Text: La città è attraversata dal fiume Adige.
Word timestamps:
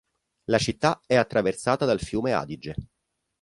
La 0.45 0.57
città 0.57 0.99
è 1.05 1.13
attraversata 1.13 1.85
dal 1.85 1.99
fiume 1.99 2.33
Adige. 2.33 2.73